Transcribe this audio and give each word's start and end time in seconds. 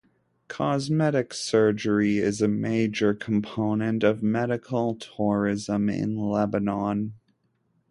Cosmetic 0.47 1.31
surgery 1.31 2.17
is 2.17 2.41
a 2.41 2.47
major 2.47 3.13
component 3.13 4.03
of 4.03 4.23
medical 4.23 4.95
tourism 4.95 5.89
in 5.91 6.17
Lebanon. 6.17 7.13